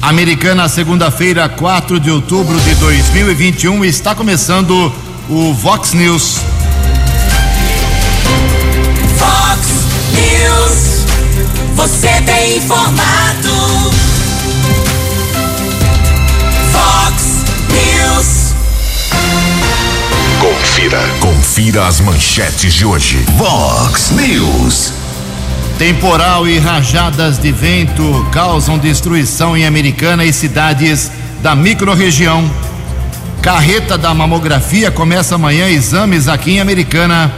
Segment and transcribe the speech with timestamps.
[0.00, 4.92] Americana, segunda-feira, 4 de outubro de 2021, está começando
[5.28, 6.38] o Vox News.
[9.18, 9.60] Vox
[10.14, 11.04] News,
[11.74, 13.90] você tem informado.
[16.72, 18.54] Vox News.
[20.40, 23.18] Confira, confira as manchetes de hoje.
[23.36, 24.92] Vox News.
[25.78, 31.08] Temporal e rajadas de vento causam destruição em Americana e cidades
[31.40, 32.50] da microrregião.
[33.40, 37.32] Carreta da mamografia começa amanhã exames aqui em Americana.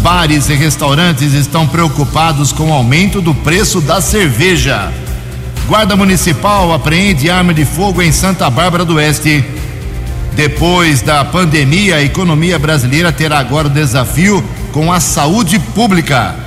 [0.00, 4.92] Bares e restaurantes estão preocupados com o aumento do preço da cerveja.
[5.66, 9.42] Guarda Municipal apreende arma de fogo em Santa Bárbara do Oeste.
[10.34, 16.41] Depois da pandemia, a economia brasileira terá agora o desafio com a saúde pública.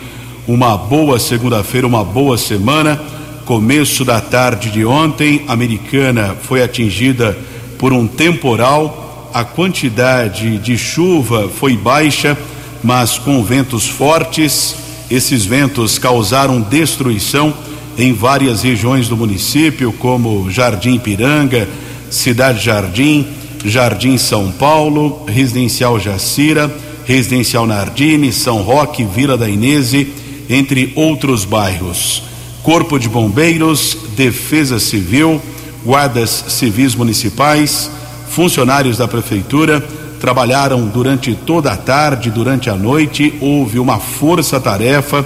[0.48, 2.98] uma boa segunda-feira, uma boa semana.
[3.44, 7.38] Começo da tarde de ontem, a Americana foi atingida
[7.78, 9.30] por um temporal.
[9.34, 12.38] A quantidade de chuva foi baixa
[12.84, 14.76] mas com ventos fortes.
[15.10, 17.54] Esses ventos causaram destruição
[17.98, 21.68] em várias regiões do município, como Jardim Piranga,
[22.10, 23.28] Cidade Jardim,
[23.66, 26.74] Jardim São Paulo, Residencial Jacira,
[27.06, 30.14] Residencial Nardini, São Roque, Vila da Inese,
[30.50, 32.24] entre outros bairros.
[32.64, 35.42] Corpo de Bombeiros, Defesa Civil,
[35.84, 37.90] Guardas Civis Municipais,
[38.30, 39.86] funcionários da Prefeitura
[40.20, 45.26] trabalharam durante toda a tarde, durante a noite, houve uma força-tarefa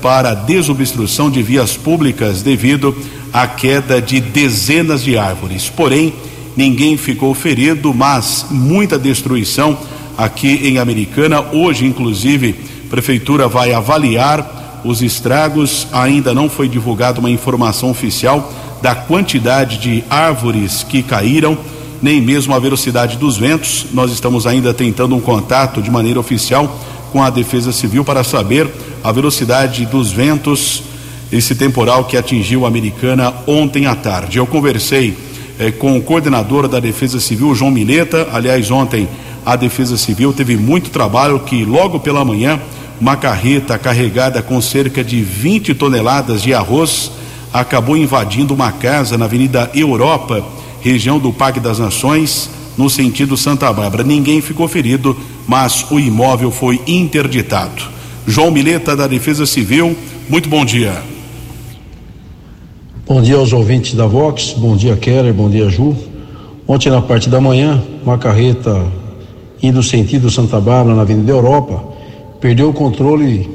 [0.00, 2.94] para desobstrução de vias públicas devido
[3.32, 5.70] à queda de dezenas de árvores.
[5.70, 6.12] Porém,
[6.56, 9.78] ninguém ficou ferido, mas muita destruição
[10.18, 11.40] aqui em Americana.
[11.52, 15.86] Hoje, inclusive, a prefeitura vai avaliar os estragos.
[15.92, 18.52] Ainda não foi divulgada uma informação oficial
[18.82, 21.56] da quantidade de árvores que caíram
[22.02, 23.86] nem mesmo a velocidade dos ventos.
[23.94, 26.80] Nós estamos ainda tentando um contato de maneira oficial
[27.12, 28.68] com a Defesa Civil para saber
[29.04, 30.82] a velocidade dos ventos,
[31.30, 34.38] esse temporal que atingiu a Americana ontem à tarde.
[34.38, 35.16] Eu conversei
[35.58, 38.28] eh, com o coordenador da Defesa Civil, João Mileta.
[38.32, 39.08] Aliás, ontem
[39.46, 42.60] a Defesa Civil teve muito trabalho que logo pela manhã
[43.00, 47.10] uma carreta carregada com cerca de 20 toneladas de arroz
[47.52, 50.42] acabou invadindo uma casa na Avenida Europa
[50.82, 54.02] região do Parque das Nações, no sentido Santa Bárbara.
[54.02, 57.82] Ninguém ficou ferido, mas o imóvel foi interditado.
[58.26, 59.96] João Mileta, da Defesa Civil,
[60.28, 61.02] muito bom dia.
[63.06, 65.96] Bom dia aos ouvintes da Vox, bom dia Keller, bom dia Ju.
[66.66, 68.84] Ontem na parte da manhã, uma carreta
[69.62, 71.84] indo sentido Santa Bárbara na Avenida Europa
[72.40, 73.48] perdeu o controle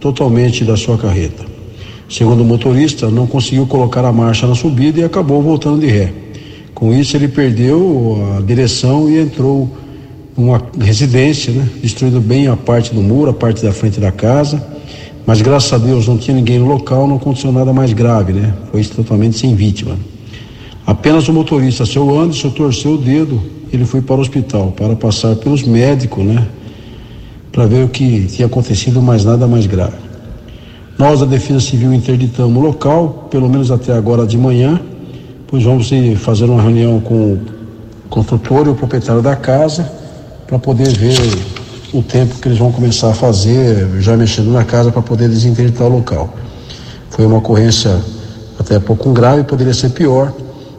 [0.00, 1.44] totalmente da sua carreta.
[2.08, 6.21] Segundo o motorista, não conseguiu colocar a marcha na subida e acabou voltando de ré.
[6.82, 9.70] Com isso, ele perdeu a direção e entrou
[10.36, 11.68] numa residência, né?
[11.80, 14.60] destruindo bem a parte do muro, a parte da frente da casa.
[15.24, 18.52] Mas graças a Deus não tinha ninguém no local, não aconteceu nada mais grave, né?
[18.72, 19.96] Foi totalmente sem vítima.
[20.84, 23.40] Apenas o motorista, seu Anderson, torceu o dedo,
[23.72, 26.48] ele foi para o hospital para passar pelos médicos, né?
[27.52, 29.98] Para ver o que tinha acontecido, mas nada mais grave.
[30.98, 34.80] Nós, da Defesa Civil, interditamos o local, pelo menos até agora de manhã,
[35.52, 37.40] pois vamos fazer uma reunião com o
[38.08, 39.86] construtor e o proprietário da casa
[40.46, 41.18] para poder ver
[41.92, 45.86] o tempo que eles vão começar a fazer, já mexendo na casa para poder desinterditar
[45.86, 46.32] o local.
[47.10, 48.00] Foi uma ocorrência
[48.58, 50.32] até pouco grave, poderia ser pior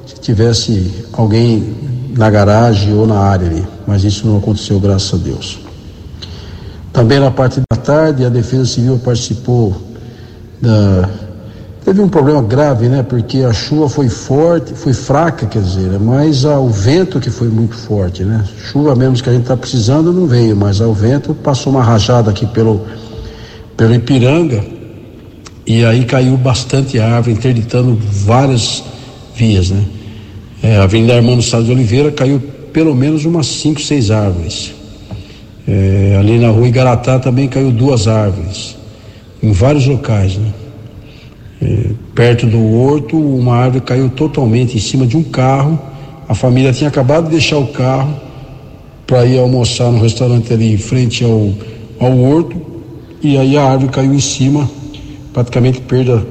[0.08, 1.76] se tivesse alguém
[2.18, 5.60] na garagem ou na área ali, mas isso não aconteceu, graças a Deus.
[6.92, 9.80] Também na parte da tarde, a Defesa Civil participou
[10.60, 11.08] da.
[11.84, 13.04] Teve um problema grave, né?
[13.04, 17.76] Porque a chuva foi forte, foi fraca, quer dizer, mas o vento que foi muito
[17.76, 18.46] forte, né?
[18.58, 22.32] Chuva mesmo que a gente está precisando não veio, mas o vento passou uma rajada
[22.32, 22.86] aqui pelo,
[23.76, 24.64] pelo Ipiranga
[25.68, 28.82] e aí caiu bastante árvore, interditando várias
[29.36, 29.84] vias, né?
[30.62, 32.42] É, a Avenida Armando Salles de Oliveira caiu
[32.72, 34.74] pelo menos umas cinco, seis árvores.
[35.68, 38.78] É, ali na rua Igaratá também caiu duas árvores,
[39.42, 40.63] em vários locais, né?
[41.64, 45.80] É, perto do horto, uma árvore caiu totalmente em cima de um carro.
[46.28, 48.14] A família tinha acabado de deixar o carro
[49.08, 51.52] para ir almoçar no restaurante ali em frente ao,
[52.00, 52.56] ao horto,
[53.22, 54.70] e aí a árvore caiu em cima,
[55.32, 56.26] praticamente perda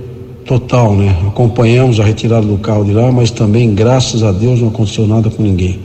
[0.45, 1.17] total, né?
[1.27, 5.31] Acompanhamos a retirada do carro de lá, mas também, graças a Deus, não aconteceu nada
[5.31, 5.81] com ninguém.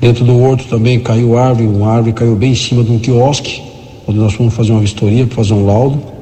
[0.00, 3.62] Dentro do horto também caiu árvore, uma árvore caiu bem em cima de um quiosque,
[4.06, 6.17] onde nós fomos fazer uma vistoria fazer um laudo.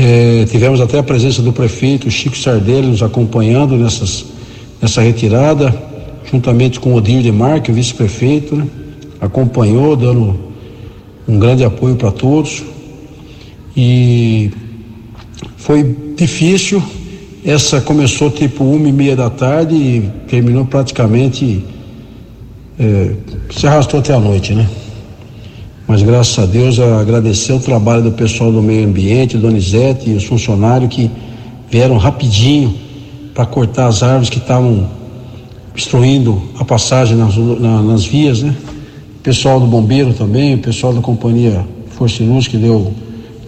[0.00, 4.26] É, tivemos até a presença do prefeito Chico Sardelli nos acompanhando nessas,
[4.80, 5.74] nessa retirada,
[6.30, 8.68] juntamente com o Odir de Marque, o vice-prefeito, né?
[9.20, 10.38] acompanhou, dando
[11.26, 12.62] um grande apoio para todos.
[13.76, 14.52] E
[15.56, 16.80] foi difícil.
[17.44, 21.64] Essa começou tipo uma e meia da tarde e terminou praticamente
[22.78, 23.14] é,
[23.50, 24.68] se arrastou até a noite, né?
[25.88, 30.24] Mas graças a Deus agradecer o trabalho do pessoal do meio ambiente, Donizete e os
[30.24, 31.10] funcionários que
[31.70, 32.74] vieram rapidinho
[33.32, 34.86] para cortar as árvores que estavam
[35.70, 38.54] obstruindo a passagem nas, na, nas vias, né?
[39.22, 42.92] Pessoal do bombeiro também, pessoal da companhia Força e Luz que deu,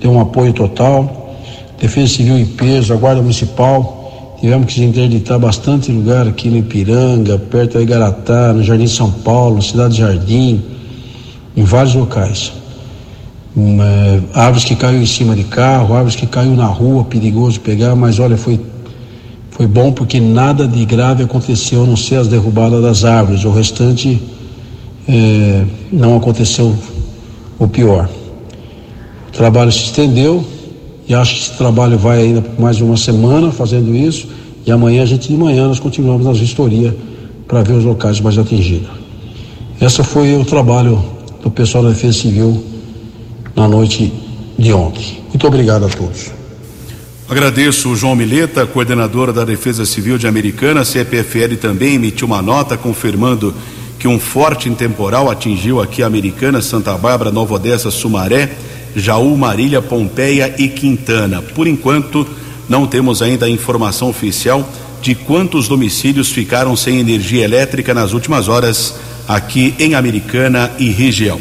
[0.01, 1.37] deu um apoio total.
[1.79, 4.37] Defesa Civil em peso, a Guarda Municipal.
[4.41, 9.61] Tivemos que interditar bastante lugar aqui no Ipiranga, perto da Igaratá, no Jardim São Paulo,
[9.61, 10.63] Cidade Jardim,
[11.57, 12.53] em vários locais.
[13.57, 17.61] Um, é, árvores que caiu em cima de carro, árvores que caiu na rua, perigoso
[17.61, 18.61] pegar, mas olha, foi,
[19.51, 23.45] foi bom porque nada de grave aconteceu, a não ser as derrubadas das árvores.
[23.45, 24.23] O restante
[25.09, 26.75] é, não aconteceu
[27.59, 28.09] o pior.
[29.29, 30.45] O trabalho se estendeu,
[31.09, 34.29] e acho que esse trabalho vai ainda por mais uma semana fazendo isso.
[34.65, 36.95] E amanhã, a gente de manhã, nós continuamos nas vistorias
[37.49, 38.89] para ver os locais mais atingidos.
[39.81, 41.03] Esse foi o trabalho
[41.43, 42.65] do pessoal da Defesa Civil
[43.57, 44.13] na noite
[44.59, 45.23] de ontem.
[45.29, 46.31] Muito obrigado a todos.
[47.29, 50.81] Agradeço o João Mileta, coordenadora da Defesa Civil de Americana.
[50.81, 53.55] A CPFL também emitiu uma nota confirmando
[53.99, 58.51] que um forte temporal atingiu aqui a Americana, Santa Bárbara, Nova Odessa, Sumaré
[58.95, 61.43] Jaú, Marília, Pompeia e Quintana.
[61.43, 62.27] Por enquanto,
[62.69, 64.69] não temos ainda a informação oficial
[65.01, 68.97] de quantos domicílios ficaram sem energia elétrica nas últimas horas
[69.31, 71.41] aqui em Americana e região.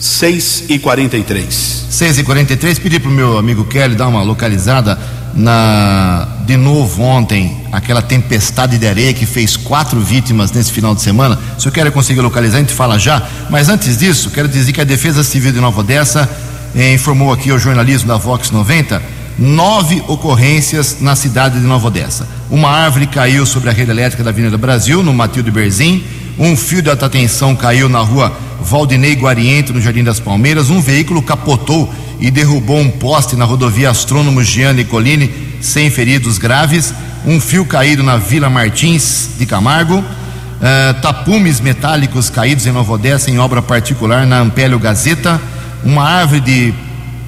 [0.00, 4.98] 6 e 43 6 e 43 pedi para o meu amigo Kelly dar uma localizada
[5.34, 11.02] na de novo ontem aquela tempestade de areia que fez quatro vítimas nesse final de
[11.02, 11.38] semana.
[11.58, 13.22] Se eu quero conseguir localizar, a gente fala já.
[13.48, 16.28] Mas antes disso, quero dizer que a Defesa Civil de Nova Odessa
[16.74, 19.00] eh, informou aqui o jornalismo da Vox 90,
[19.38, 22.26] nove ocorrências na cidade de Nova Odessa.
[22.50, 26.02] Uma árvore caiu sobre a rede elétrica da Avenida Brasil, no Matilde Berzim.
[26.38, 30.70] Um fio de alta tensão caiu na rua Valdinei Guariento, no Jardim das Palmeiras.
[30.70, 36.94] Um veículo capotou e derrubou um poste na rodovia Astrônomo Gianni Colini, sem feridos graves.
[37.26, 39.98] Um fio caído na Vila Martins de Camargo.
[39.98, 45.40] Uh, tapumes metálicos caídos em Nova Odessa em obra particular na Ampélio Gazeta
[45.84, 46.74] uma árvore de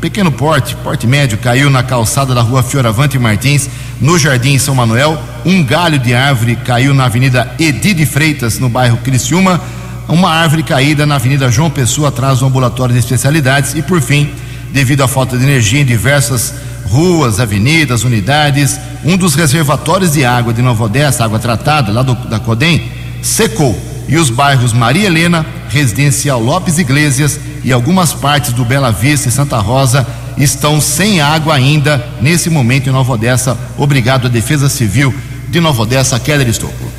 [0.03, 5.17] pequeno porte, porte médio, caiu na calçada da rua Fioravante Martins, no Jardim São Manuel.
[5.47, 9.61] Um galho de árvore caiu na Avenida Edi de Freitas, no bairro Criciúma.
[10.09, 13.77] Uma árvore caída na Avenida João Pessoa, atrás do ambulatório de especialidades.
[13.77, 14.29] E, por fim,
[14.73, 16.53] devido à falta de energia em diversas
[16.87, 22.17] ruas, avenidas, unidades, um dos reservatórios de água de Nova Odessa, água tratada, lá do,
[22.27, 22.91] da Codem,
[23.23, 23.81] secou.
[24.09, 29.33] E os bairros Maria Helena, Residencial Lopes Iglesias e algumas partes do Bela Vista e
[29.33, 33.57] Santa Rosa estão sem água ainda nesse momento em Nova Odessa.
[33.79, 35.15] Obrigado à Defesa Civil
[35.49, 36.91] de Nova Odessa, Keller Estocco.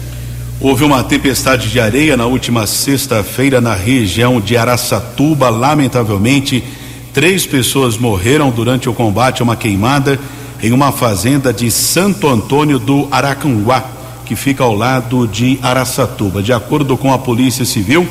[0.62, 5.50] Houve uma tempestade de areia na última sexta-feira na região de Araçatuba.
[5.50, 6.64] Lamentavelmente,
[7.12, 10.18] três pessoas morreram durante o combate a uma queimada
[10.62, 13.84] em uma fazenda de Santo Antônio do Aracanguá,
[14.26, 16.42] que fica ao lado de Araçatuba.
[16.42, 18.08] De acordo com a Polícia Civil,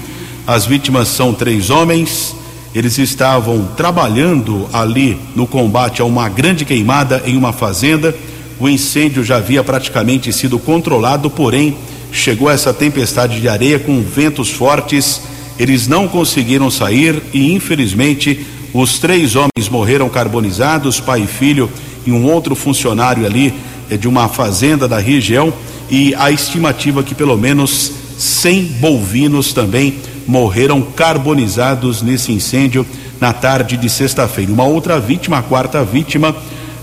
[0.46, 2.36] as vítimas são três homens.
[2.74, 8.14] Eles estavam trabalhando ali no combate a uma grande queimada em uma fazenda.
[8.58, 11.76] O incêndio já havia praticamente sido controlado, porém
[12.10, 15.20] chegou essa tempestade de areia com ventos fortes.
[15.58, 21.70] Eles não conseguiram sair e, infelizmente, os três homens morreram carbonizados, pai e filho,
[22.06, 23.52] e um outro funcionário ali
[23.90, 25.52] eh, de uma fazenda da região.
[25.90, 32.86] E a estimativa é que pelo menos 100 bovinos também morreram carbonizados nesse incêndio
[33.20, 34.52] na tarde de sexta-feira.
[34.52, 36.34] Uma outra vítima, a quarta vítima,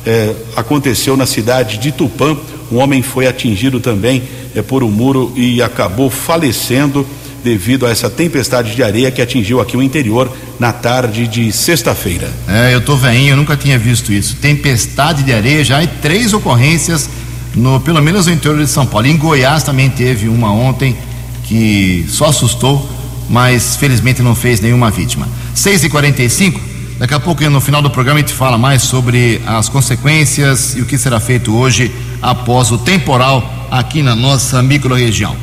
[0.06, 2.38] eh, aconteceu na cidade de Tupã.
[2.72, 4.24] Um homem foi atingido também
[4.56, 7.06] eh, por um muro e acabou falecendo
[7.44, 12.30] devido a essa tempestade de areia que atingiu aqui o interior na tarde de sexta-feira.
[12.48, 14.36] É, eu tô veinho, eu nunca tinha visto isso.
[14.38, 17.10] Tempestade de areia, já e três ocorrências
[17.56, 19.08] no, pelo menos no interior de São Paulo.
[19.08, 20.96] Em Goiás também teve uma ontem
[21.46, 22.88] que só assustou,
[23.30, 25.28] mas felizmente não fez nenhuma vítima.
[25.54, 29.42] 6 e 45 daqui a pouco no final do programa a gente fala mais sobre
[29.48, 31.90] as consequências e o que será feito hoje
[32.22, 35.34] após o temporal aqui na nossa microrregião.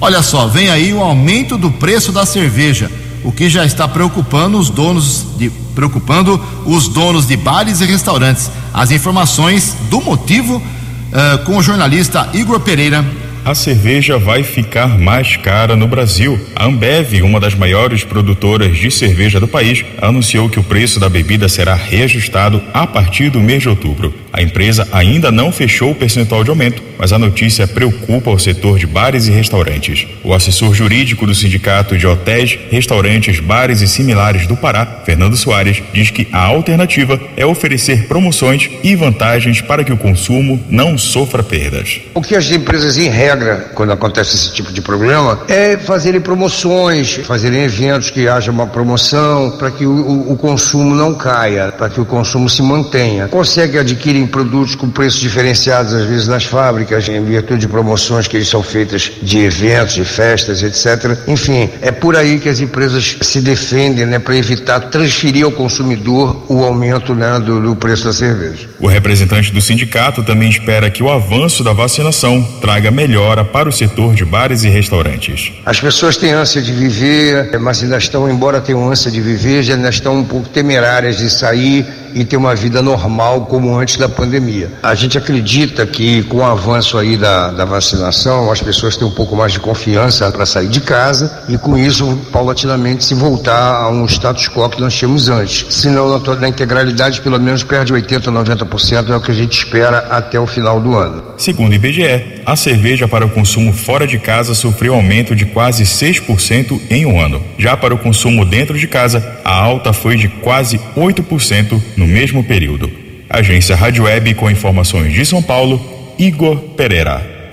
[0.00, 2.90] Olha só, vem aí o aumento do preço da cerveja,
[3.22, 8.50] o que já está preocupando os donos de preocupando os donos de bares e restaurantes.
[8.72, 13.04] As informações do motivo uh, com o jornalista Igor Pereira
[13.44, 16.40] a cerveja vai ficar mais cara no Brasil.
[16.56, 21.10] A Ambev, uma das maiores produtoras de cerveja do país, anunciou que o preço da
[21.10, 24.14] bebida será reajustado a partir do mês de outubro.
[24.32, 28.78] A empresa ainda não fechou o percentual de aumento, mas a notícia preocupa o setor
[28.78, 30.06] de bares e restaurantes.
[30.24, 35.82] O assessor jurídico do Sindicato de Hotéis, Restaurantes, Bares e Similares do Pará, Fernando Soares,
[35.92, 41.42] diz que a alternativa é oferecer promoções e vantagens para que o consumo não sofra
[41.42, 42.00] perdas.
[42.14, 47.14] O que as empresas em regra, quando acontece esse tipo de problema, é fazerem promoções,
[47.26, 52.00] fazerem eventos que haja uma promoção para que o, o, consumo não caia, para que
[52.00, 53.28] o consumo se mantenha.
[53.28, 58.42] Consegue adquirir produtos com preços diferenciados, às vezes nas fábricas, em virtude de promoções que
[58.44, 61.18] são feitas de eventos, de festas, etc.
[61.26, 66.44] Enfim, é por aí que as empresas se defendem, né, para evitar transferir ao consumidor
[66.48, 68.68] o aumento né, do, do preço da cerveja.
[68.78, 73.68] O representante do sindicato também espera que o avanço da vacinação traga melhor melhora para
[73.68, 75.50] o setor de bares e restaurantes.
[75.64, 79.74] As pessoas têm ânsia de viver, mas ainda estão, embora tenham ânsia de viver, já
[79.74, 84.08] ainda estão um pouco temerárias de sair e ter uma vida normal como antes da
[84.08, 84.72] pandemia.
[84.82, 89.10] A gente acredita que com o avanço aí da, da vacinação, as pessoas têm um
[89.10, 93.88] pouco mais de confiança para sair de casa e com isso, paulatinamente, se voltar a
[93.90, 95.74] um status quo que nós tínhamos antes.
[95.74, 99.58] Se não na, na integralidade, pelo menos perde 80%, 90% é o que a gente
[99.58, 101.22] espera até o final do ano.
[101.36, 105.84] Segundo o IBGE, a cerveja para o consumo fora de casa sofreu aumento de quase
[105.84, 107.42] 6% em um ano.
[107.58, 112.06] Já para o consumo dentro de casa, a alta foi de quase 8% no no
[112.06, 112.90] mesmo período.
[113.30, 115.80] Agência Rádio Web com informações de São Paulo,
[116.18, 117.50] Igor Pereira.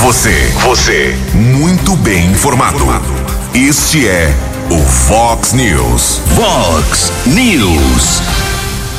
[0.00, 2.84] Você, você, muito bem informado.
[3.54, 4.34] Este é
[4.68, 6.20] o Fox News.
[6.34, 8.22] Fox News.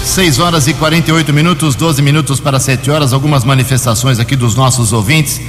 [0.05, 3.12] 6 horas e 48 minutos, 12 minutos para 7 horas.
[3.12, 5.41] Algumas manifestações aqui dos nossos ouvintes.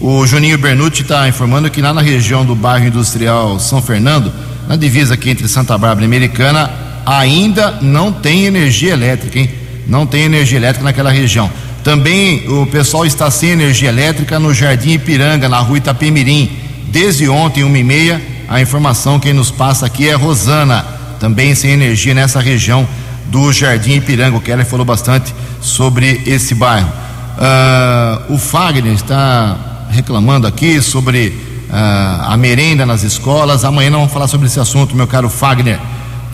[0.00, 4.32] O Juninho Bernucci está informando que lá na região do bairro industrial São Fernando,
[4.66, 9.50] na divisa aqui entre Santa Bárbara e Americana, ainda não tem energia elétrica, hein?
[9.86, 11.50] Não tem energia elétrica naquela região.
[11.82, 16.50] Também o pessoal está sem energia elétrica no Jardim Ipiranga, na rua Itapemirim.
[16.88, 20.82] Desde ontem, uma e meia, a informação quem nos passa aqui é Rosana,
[21.20, 22.88] também sem energia nessa região
[23.26, 24.36] do Jardim Ipiranga.
[24.38, 26.90] O Keller falou bastante sobre esse bairro.
[27.36, 29.56] Uh, o Fagner está
[29.90, 31.28] reclamando aqui sobre
[31.68, 33.64] uh, a merenda nas escolas.
[33.64, 35.78] Amanhã não vamos falar sobre esse assunto, meu caro Fagner.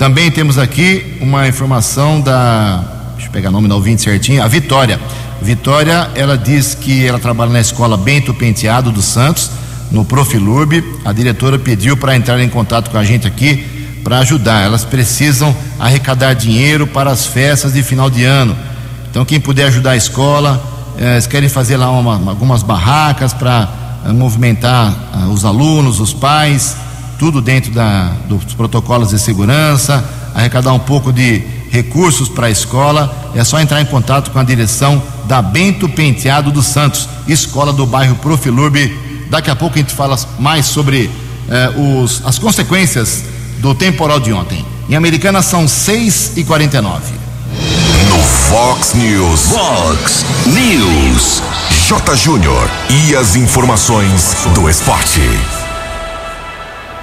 [0.00, 2.82] Também temos aqui uma informação da.
[3.12, 4.42] Deixa eu pegar o nome do ouvinte certinho.
[4.42, 4.98] A Vitória.
[5.42, 9.50] Vitória, ela diz que ela trabalha na escola Bento Penteado dos Santos,
[9.90, 10.82] no Profilurb.
[11.04, 14.64] A diretora pediu para entrar em contato com a gente aqui para ajudar.
[14.64, 18.56] Elas precisam arrecadar dinheiro para as festas de final de ano.
[19.10, 20.64] Então, quem puder ajudar a escola,
[20.96, 23.68] eh, eles querem fazer lá uma, algumas barracas para
[24.06, 26.74] eh, movimentar eh, os alunos, os pais
[27.20, 30.02] tudo dentro da, dos protocolos de segurança,
[30.34, 33.30] arrecadar um pouco de recursos para a escola.
[33.34, 37.84] É só entrar em contato com a direção da Bento Penteado dos Santos, escola do
[37.84, 38.98] bairro Profilurbe.
[39.28, 41.10] Daqui a pouco a gente fala mais sobre
[41.50, 43.22] eh, os, as consequências
[43.58, 44.64] do temporal de ontem.
[44.88, 47.02] Em Americana são 6 e 49
[48.08, 49.42] No Fox News.
[49.42, 51.42] Fox News.
[51.86, 52.16] J.
[52.16, 52.66] Júnior.
[52.88, 55.20] E as informações do esporte.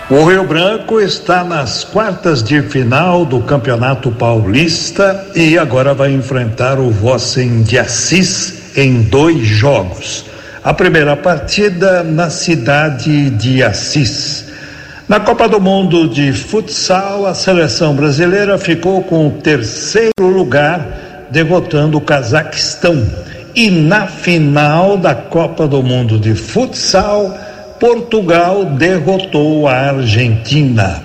[0.09, 6.79] O Rio Branco está nas quartas de final do Campeonato Paulista e agora vai enfrentar
[6.79, 10.23] o Vossen de Assis em dois jogos.
[10.63, 14.45] A primeira partida na cidade de Assis.
[15.09, 21.97] Na Copa do Mundo de Futsal, a seleção brasileira ficou com o terceiro lugar, derrotando
[21.97, 23.05] o Cazaquistão.
[23.53, 27.37] E na final da Copa do Mundo de Futsal,
[27.79, 31.01] Portugal derrotou a Argentina.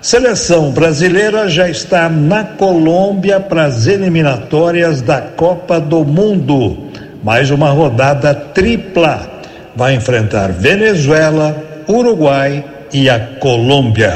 [0.00, 6.90] Seleção brasileira já está na Colômbia para as eliminatórias da Copa do Mundo.
[7.24, 9.28] Mais uma rodada tripla.
[9.74, 11.56] Vai enfrentar Venezuela,
[11.88, 14.14] Uruguai e a Colômbia.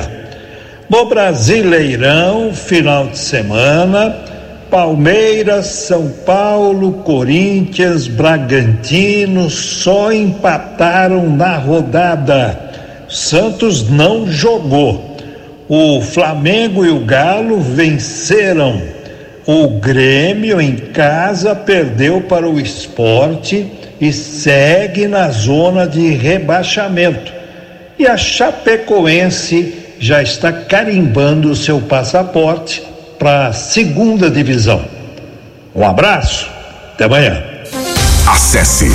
[0.89, 4.17] No Brasileirão, final de semana,
[4.71, 12.71] Palmeiras, São Paulo, Corinthians, Bragantino só empataram na rodada.
[13.09, 15.17] Santos não jogou.
[15.69, 18.81] O Flamengo e o Galo venceram.
[19.45, 23.67] O Grêmio em casa perdeu para o esporte
[24.01, 27.33] e segue na zona de rebaixamento.
[27.99, 32.90] E a Chapecoense já está carimbando o seu passaporte
[33.21, 34.83] para a segunda divisão.
[35.75, 36.49] Um abraço,
[36.95, 37.45] até amanhã.
[38.27, 38.91] Acesse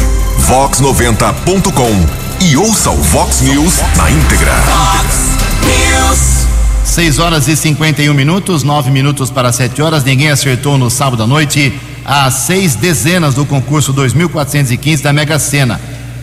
[0.48, 4.52] vox90.com e ouça o Vox News na íntegra.
[4.52, 6.48] Fox News.
[6.84, 10.04] 6 horas e 51 minutos, 9 minutos para 7 horas.
[10.04, 15.80] Ninguém acertou no sábado à noite as seis dezenas do concurso 2415 da Mega Sena,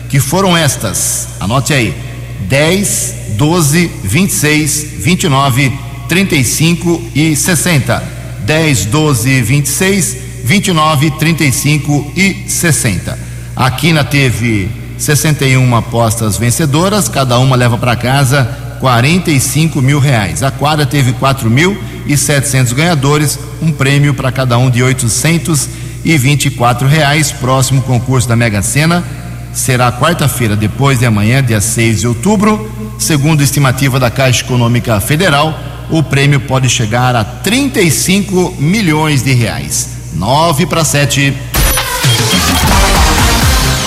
[0.09, 1.29] que foram estas.
[1.39, 1.95] Anote aí:
[2.49, 8.03] 10, 12, 26, 29, 35 e 60.
[8.45, 13.17] 10, 12, 26, 29, 35 e 60.
[13.55, 18.43] A Quina teve 61 apostas vencedoras, cada uma leva para casa
[18.79, 20.43] 45 mil reais.
[20.43, 26.87] A quadra teve 4 mil e 700 ganhadores, um prêmio para cada um de 824
[26.87, 27.31] reais.
[27.31, 29.03] Próximo concurso da Mega Sena
[29.51, 32.71] será quarta-feira, depois de amanhã, dia 6 de outubro.
[32.99, 39.89] Segundo estimativa da Caixa Econômica Federal, o prêmio pode chegar a 35 milhões de reais.
[40.15, 41.31] 9 para 7.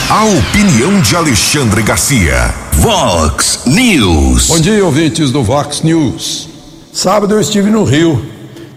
[0.09, 2.55] A opinião de Alexandre Garcia.
[2.75, 4.47] Vox News.
[4.47, 6.49] Bom dia, ouvintes do Vox News.
[6.92, 8.25] Sábado eu estive no Rio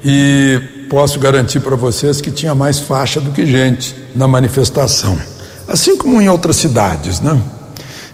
[0.03, 5.15] e posso garantir para vocês que tinha mais faixa do que gente na manifestação,
[5.67, 7.39] assim como em outras cidades, né?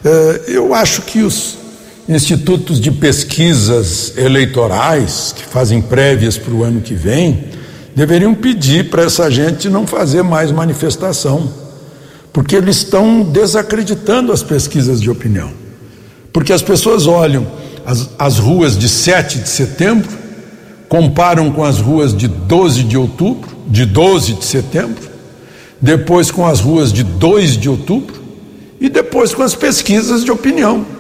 [0.04, 1.58] Eh, Eu acho que os
[2.08, 7.46] institutos de pesquisas eleitorais que fazem prévias para o ano que vem
[7.96, 11.50] deveriam pedir para essa gente não fazer mais manifestação,
[12.34, 15.52] porque eles estão desacreditando as pesquisas de opinião.
[16.34, 17.48] Porque as pessoas olham
[17.86, 20.10] as, as ruas de 7 de setembro,
[20.90, 25.10] comparam com as ruas de 12 de outubro, de 12 de setembro,
[25.82, 28.22] depois com as ruas de 2 de outubro
[28.80, 30.95] e depois com as pesquisas de opinião.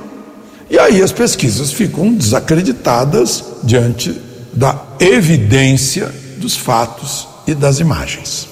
[0.70, 4.20] E aí as pesquisas ficam desacreditadas diante
[4.54, 8.48] da evidência dos fatos e das imagens.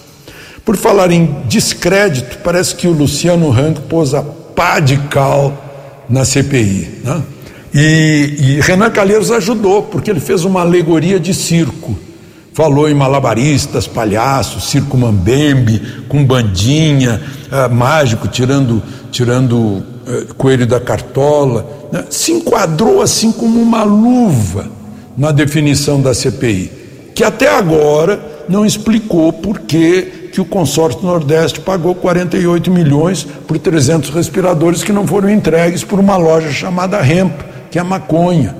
[0.65, 6.23] Por falar em descrédito, parece que o Luciano Hang pôs a pá de cal na
[6.23, 7.01] CPI.
[7.03, 7.21] Né?
[7.73, 11.97] E, e Renan Calheiros ajudou, porque ele fez uma alegoria de circo.
[12.53, 17.19] Falou em malabaristas, palhaços, circo mambembe, com bandinha,
[17.51, 19.92] ah, mágico tirando, tirando eh,
[20.37, 21.65] coelho da cartola.
[21.91, 22.05] né?
[22.09, 24.69] Se enquadrou assim como uma luva
[25.17, 26.71] na definição da CPI,
[27.13, 33.59] que até agora não explicou por que que o consórcio Nordeste pagou 48 milhões por
[33.59, 37.39] 300 respiradores que não foram entregues por uma loja chamada Hemp,
[37.69, 38.55] que é maconha.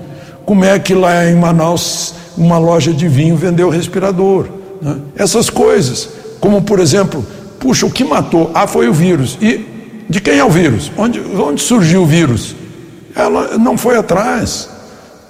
[0.46, 4.46] Como é que lá em Manaus uma loja de vinho vendeu respirador?
[4.80, 4.98] né?
[5.16, 7.26] Essas coisas, como por exemplo,
[7.60, 8.52] puxa, o que matou?
[8.54, 9.38] Ah, foi o vírus.
[9.42, 9.73] E
[10.10, 10.92] de quem é o vírus?
[10.98, 12.56] Onde, onde surgiu o vírus?
[13.16, 14.70] Ela não foi atrás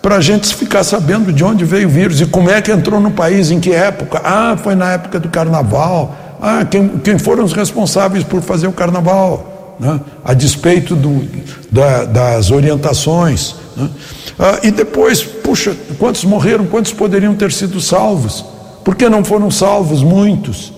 [0.01, 2.99] para a gente ficar sabendo de onde veio o vírus e como é que entrou
[2.99, 4.21] no país, em que época.
[4.23, 6.15] Ah, foi na época do carnaval.
[6.41, 9.99] Ah, quem, quem foram os responsáveis por fazer o carnaval, né?
[10.25, 11.25] a despeito do,
[11.71, 13.55] da- das orientações.
[13.77, 13.89] né?
[14.37, 18.43] Ah, e depois, puxa, quantos morreram, quantos poderiam ter sido salvos?
[18.83, 20.73] Por que não foram salvos muitos?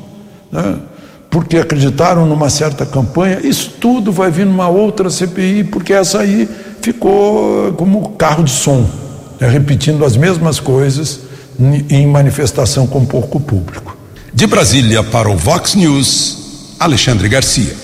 [0.51, 0.75] né?
[1.35, 3.41] Porque acreditaram numa certa campanha.
[3.43, 6.47] Isso tudo vai vir numa outra CPI, porque essa aí
[6.81, 8.89] ficou como carro de som,
[9.37, 11.19] né, repetindo as mesmas coisas
[11.89, 13.97] em manifestação com pouco público.
[14.33, 17.75] De Brasília para o Vox News, Alexandre Garcia.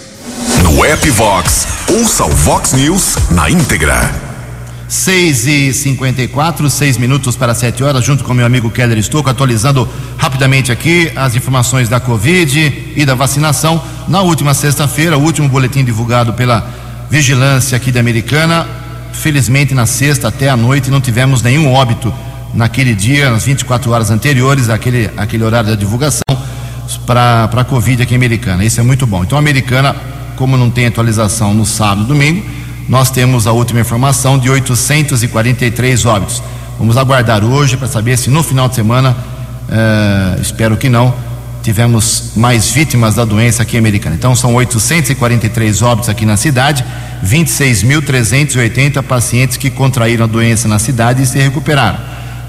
[0.64, 1.68] No app Vox,
[2.00, 4.31] ouça o Vox News na íntegra.
[4.92, 9.88] 6 e 54 6 minutos para 7 horas, junto com meu amigo Keller Estouco, atualizando
[10.18, 13.82] rapidamente aqui as informações da Covid e da vacinação.
[14.10, 16.70] Na última sexta-feira, o último boletim divulgado pela
[17.10, 18.68] Vigilância aqui da Americana.
[19.14, 22.14] Felizmente, na sexta até a noite, não tivemos nenhum óbito
[22.54, 26.22] naquele dia, nas 24 horas anteriores, aquele, aquele horário da divulgação,
[27.06, 28.66] para a Covid aqui em Americana.
[28.66, 29.24] Isso é muito bom.
[29.24, 29.96] Então, a Americana,
[30.36, 32.61] como não tem atualização no sábado e domingo,
[32.92, 36.44] nós temos a última informação de 843 óbitos.
[36.78, 39.16] Vamos aguardar hoje para saber se no final de semana,
[39.70, 41.14] eh, espero que não,
[41.64, 44.18] tivemos mais vítimas da doença aqui americana.
[44.18, 46.84] Então são 843 óbitos aqui na cidade,
[47.26, 51.98] 26.380 pacientes que contraíram a doença na cidade e se recuperaram.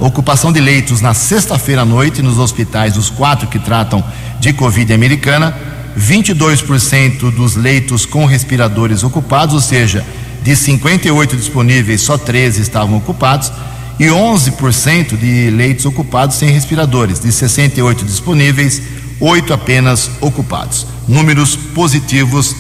[0.01, 4.03] Ocupação de leitos na sexta-feira à noite nos hospitais, os quatro que tratam
[4.41, 5.55] de Covid americana,
[5.97, 10.05] 22% dos leitos com respiradores ocupados, ou seja,
[10.43, 13.53] de 58 disponíveis, só 13 estavam ocupados,
[13.99, 18.83] e 11% de leitos ocupados sem respiradores, de 68 disponíveis,
[19.21, 20.87] 8 apenas ocupados.
[21.07, 22.57] Números positivos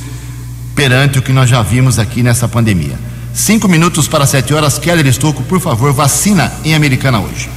[0.74, 2.98] perante o que nós já vimos aqui nessa pandemia.
[3.34, 4.78] Cinco minutos para sete horas.
[4.78, 7.48] Keller Estocco, por favor, vacina em Americana hoje.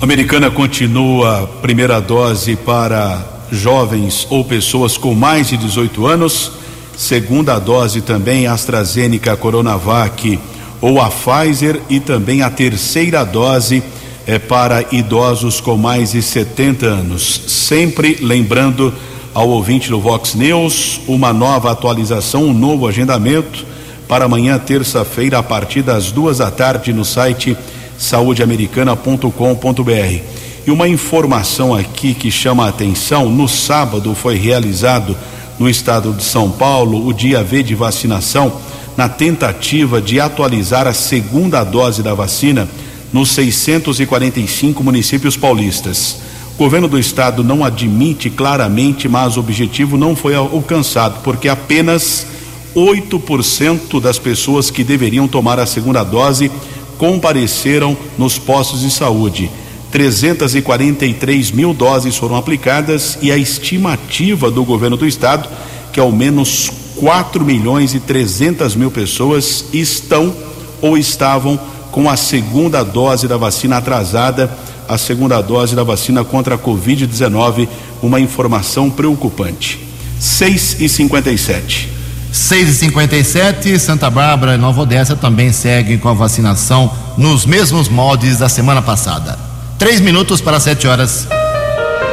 [0.00, 6.52] Americana continua primeira dose para jovens ou pessoas com mais de 18 anos
[7.00, 10.38] segunda dose também AstraZeneca Coronavac
[10.82, 13.82] ou a Pfizer e também a terceira dose
[14.26, 17.40] é para idosos com mais de 70 anos.
[17.46, 18.92] Sempre lembrando
[19.32, 23.64] ao ouvinte do Vox News uma nova atualização, um novo agendamento
[24.06, 27.56] para amanhã, terça-feira, a partir das duas da tarde, no site
[27.96, 30.22] saudeamericana.com.br.
[30.66, 35.16] E uma informação aqui que chama a atenção: no sábado foi realizado
[35.60, 38.50] no estado de São Paulo o dia V de vacinação
[38.96, 42.66] na tentativa de atualizar a segunda dose da vacina
[43.12, 46.16] nos 645 municípios paulistas.
[46.54, 52.26] O governo do estado não admite claramente, mas o objetivo não foi alcançado, porque apenas
[52.74, 56.50] 8% das pessoas que deveriam tomar a segunda dose
[56.96, 59.50] compareceram nos postos de saúde.
[59.90, 65.48] 343 mil doses foram aplicadas e a estimativa do governo do estado
[65.92, 70.34] que ao menos 4 milhões e 300 mil pessoas estão
[70.80, 71.58] ou estavam
[71.90, 74.50] com a segunda dose da vacina atrasada,
[74.88, 77.68] a segunda dose da vacina contra a Covid-19,
[78.02, 79.80] uma informação preocupante.
[80.18, 81.88] 6 e 57.
[82.32, 87.88] 6 e 57 Santa Bárbara e Nova Odessa também seguem com a vacinação nos mesmos
[87.88, 89.49] moldes da semana passada.
[89.80, 91.26] Três minutos para sete horas.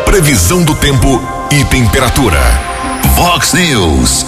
[0.05, 2.39] Previsão do tempo e temperatura.
[3.13, 4.25] Vox News.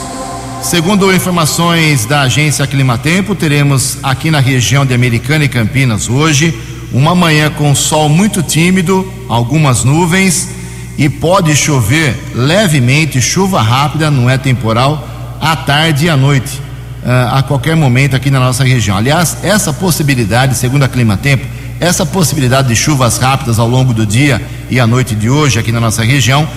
[0.62, 6.54] Segundo informações da agência Climatempo, teremos aqui na região de Americana e Campinas hoje
[6.92, 10.50] uma manhã com sol muito tímido, algumas nuvens
[10.98, 15.08] e pode chover levemente, chuva rápida, não é temporal,
[15.40, 16.62] à tarde e à noite,
[17.06, 18.98] uh, a qualquer momento aqui na nossa região.
[18.98, 24.42] Aliás, essa possibilidade, segundo a Climatempo, essa possibilidade de chuvas rápidas ao longo do dia
[24.70, 26.48] e à noite de hoje aqui na nossa região,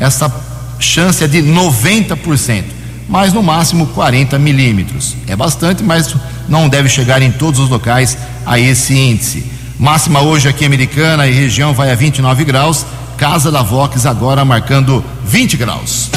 [0.00, 0.32] essa
[0.78, 2.64] chance é de 90%,
[3.08, 5.16] mas no máximo 40 milímetros.
[5.28, 6.14] É bastante, mas
[6.48, 9.44] não deve chegar em todos os locais a esse índice.
[9.78, 12.84] Máxima hoje aqui americana e região vai a 29 graus.
[13.16, 16.10] Casa da Vox agora marcando 20 graus.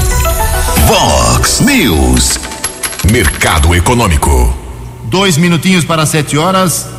[0.87, 2.39] Vox News.
[3.11, 4.55] Mercado Econômico.
[5.05, 6.94] Dois minutinhos para sete horas.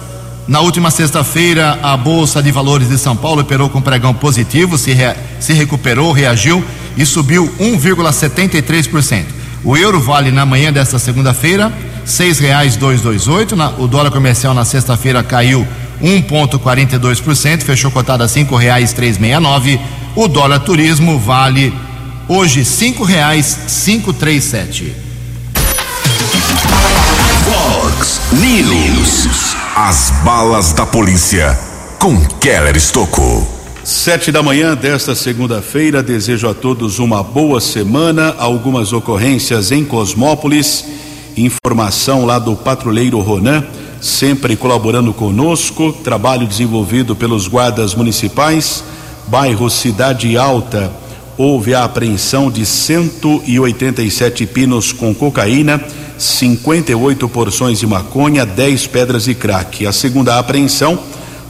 [0.49, 4.93] Na última sexta-feira, a Bolsa de Valores de São Paulo operou com pregão positivo, se,
[4.93, 6.65] re, se recuperou, reagiu
[6.97, 9.25] e subiu 1,73%.
[9.65, 11.73] O euro vale na manhã desta segunda-feira
[12.07, 13.57] seis reais dois, dois oito.
[13.79, 15.67] o dólar comercial na sexta-feira caiu
[16.01, 19.81] 1,42%, fechou cotado a cinco reais três meia nove.
[20.15, 21.75] O dólar turismo vale
[22.29, 25.06] hoje cinco reais cinco três sete.
[27.97, 29.57] Fox News.
[29.75, 31.59] As balas da polícia
[31.99, 33.47] com Keller Estocco.
[33.83, 38.35] Sete da manhã desta segunda-feira, desejo a todos uma boa semana.
[38.39, 40.85] Algumas ocorrências em Cosmópolis.
[41.37, 43.65] Informação lá do patrulheiro Ronan,
[44.01, 45.93] sempre colaborando conosco.
[45.93, 48.85] Trabalho desenvolvido pelos guardas municipais.
[49.27, 50.93] Bairro Cidade Alta.
[51.39, 55.83] houve a apreensão de 187 pinos com cocaína,
[56.19, 59.87] 58 porções de maconha, 10 pedras de crack.
[59.87, 60.99] A segunda apreensão,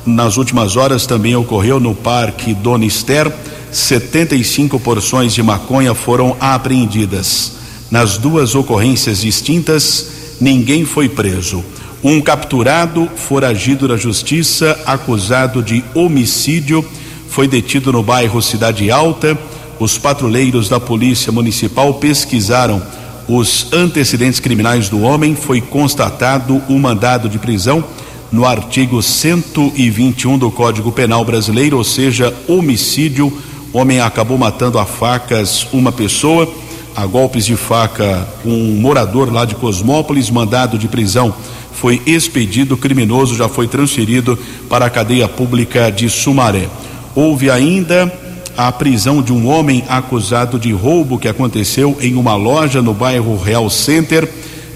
[0.04, 3.32] nas últimas horas, também ocorreu no Parque Dona Esther.
[3.70, 7.52] 75 porções de maconha foram apreendidas.
[7.90, 10.06] Nas duas ocorrências distintas,
[10.40, 11.64] ninguém foi preso.
[12.02, 16.84] Um capturado, foragido da justiça, acusado de homicídio,
[17.28, 19.38] foi detido no bairro Cidade Alta.
[19.78, 22.82] Os patrulheiros da Polícia Municipal pesquisaram
[23.28, 25.34] os antecedentes criminais do homem.
[25.34, 27.84] Foi constatado o mandado de prisão
[28.30, 33.32] no artigo 121 do Código Penal Brasileiro, ou seja, homicídio.
[33.72, 36.48] O homem acabou matando a facas uma pessoa,
[36.94, 41.34] a golpes de faca um morador lá de Cosmópolis, mandado de prisão
[41.76, 46.68] foi expedido, o criminoso já foi transferido para a cadeia pública de Sumaré.
[47.14, 48.10] Houve ainda
[48.56, 53.36] a prisão de um homem acusado de roubo que aconteceu em uma loja no bairro
[53.36, 54.28] Real Center.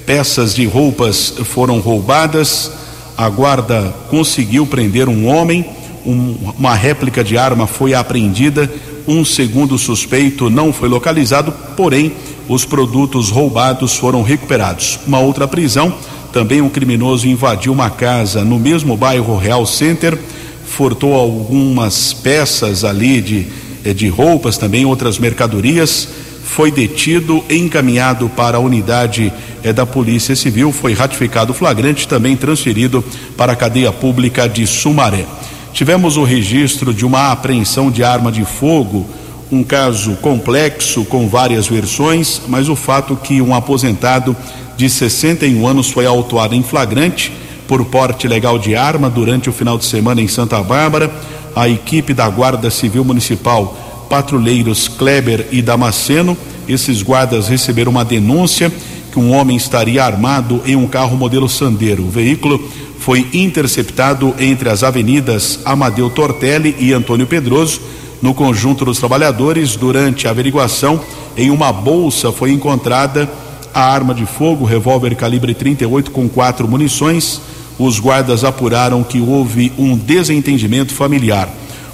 [0.04, 2.70] Peças de roupas foram roubadas.
[3.16, 5.64] A guarda conseguiu prender um homem.
[6.04, 8.70] Um, uma réplica de arma foi apreendida.
[9.08, 12.12] Um segundo suspeito não foi localizado, porém,
[12.48, 15.00] os produtos roubados foram recuperados.
[15.06, 15.94] Uma outra prisão
[16.32, 20.16] também um criminoso invadiu uma casa no mesmo bairro Real Center,
[20.64, 23.46] furtou algumas peças ali de,
[23.84, 26.08] de roupas, também outras mercadorias.
[26.44, 32.36] Foi detido, encaminhado para a unidade eh, da Polícia Civil, foi ratificado o flagrante, também
[32.36, 33.04] transferido
[33.36, 35.24] para a cadeia pública de Sumaré.
[35.72, 39.06] Tivemos o registro de uma apreensão de arma de fogo,
[39.52, 44.36] um caso complexo com várias versões, mas o fato que um aposentado
[44.76, 47.30] de 61 anos, foi autuado em flagrante
[47.68, 51.12] por porte legal de arma durante o final de semana em Santa Bárbara.
[51.54, 53.76] A equipe da Guarda Civil Municipal,
[54.08, 56.36] patrulheiros Kleber e Damasceno,
[56.68, 58.72] esses guardas receberam uma denúncia
[59.10, 62.04] que um homem estaria armado em um carro modelo Sandero.
[62.04, 62.62] O veículo
[62.98, 67.80] foi interceptado entre as avenidas Amadeu Tortelli e Antônio Pedroso.
[68.22, 71.00] No conjunto dos trabalhadores, durante a averiguação,
[71.36, 73.28] em uma bolsa foi encontrada
[73.72, 77.40] a arma de fogo, revólver calibre 38 com quatro munições.
[77.80, 81.48] Os guardas apuraram que houve um desentendimento familiar.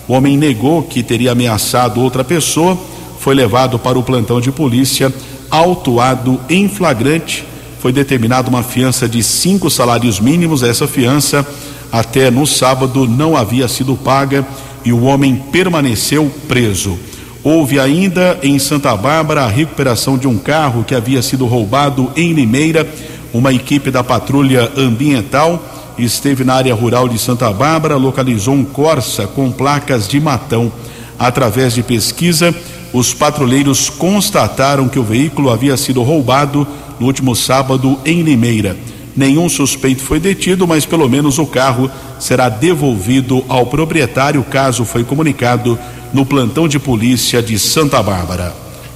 [0.09, 2.77] O homem negou que teria ameaçado outra pessoa,
[3.21, 5.15] foi levado para o plantão de polícia,
[5.49, 7.45] autuado em flagrante.
[7.79, 10.65] Foi determinada uma fiança de cinco salários mínimos.
[10.65, 11.47] Essa fiança,
[11.93, 14.45] até no sábado, não havia sido paga
[14.85, 16.99] e o homem permaneceu preso.
[17.45, 22.33] Houve ainda em Santa Bárbara a recuperação de um carro que havia sido roubado em
[22.33, 22.85] Limeira.
[23.33, 29.27] Uma equipe da patrulha ambiental esteve na área rural de Santa Bárbara, localizou um Corsa
[29.27, 30.71] com placas de matão.
[31.19, 32.55] Através de pesquisa,
[32.93, 36.67] os patrulheiros constataram que o veículo havia sido roubado
[36.99, 38.77] no último sábado em Limeira.
[39.17, 45.05] Nenhum suspeito foi detido, mas pelo menos o carro será devolvido ao proprietário, caso foi
[45.05, 45.79] comunicado
[46.13, 48.55] no plantão de polícia de Santa Bárbara.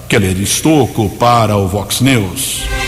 [0.09, 2.80] Keller Estocco para o Vox News.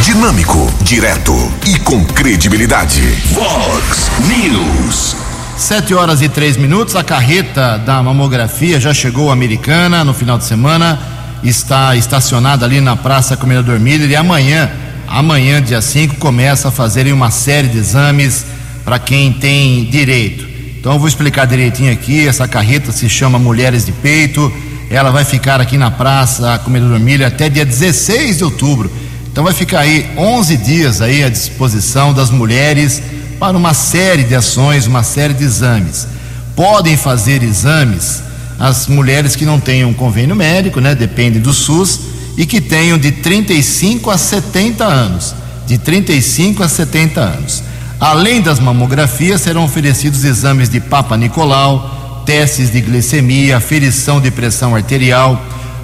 [0.00, 1.32] Dinâmico, direto
[1.66, 3.00] e com credibilidade.
[3.32, 5.16] Vox News.
[5.56, 6.96] Sete horas e três minutos.
[6.96, 10.98] A carreta da mamografia já chegou americana no final de semana.
[11.44, 14.70] Está estacionada ali na Praça Comendador Miller e amanhã,
[15.06, 18.46] amanhã, dia 5, começa a fazerem uma série de exames
[18.84, 20.48] para quem tem direito.
[20.80, 22.26] Então eu vou explicar direitinho aqui.
[22.26, 24.52] Essa carreta se chama Mulheres de Peito.
[24.90, 28.90] Ela vai ficar aqui na Praça Comedor Milha até dia 16 de outubro.
[29.32, 33.02] Então vai ficar aí 11 dias aí à disposição das mulheres
[33.40, 36.06] para uma série de ações, uma série de exames.
[36.54, 38.22] Podem fazer exames
[38.58, 40.94] as mulheres que não tenham convênio médico, né?
[40.94, 42.00] Depende do SUS
[42.36, 45.34] e que tenham de 35 a 70 anos.
[45.66, 47.62] De 35 a 70 anos.
[47.98, 54.74] Além das mamografias, serão oferecidos exames de Papa Nicolau, testes de glicemia, aferição de pressão
[54.76, 55.42] arterial,